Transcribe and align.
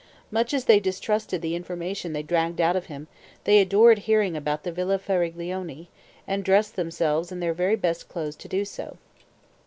Much 0.31 0.51
as 0.51 0.65
they 0.65 0.79
distrusted 0.79 1.43
the 1.43 1.55
information 1.55 2.11
they 2.11 2.23
dragged 2.23 2.59
out 2.59 2.75
of 2.75 2.87
him, 2.87 3.07
they 3.43 3.59
adored 3.61 3.99
hearing 3.99 4.35
about 4.35 4.63
the 4.63 4.71
Villa 4.71 4.97
Faraglione, 4.97 5.89
and 6.27 6.43
dressed 6.43 6.75
themselves 6.75 7.31
in 7.31 7.39
their 7.39 7.53
very 7.53 7.75
best 7.75 8.09
clothes 8.09 8.35
to 8.35 8.47
do 8.47 8.65
so. 8.65 8.97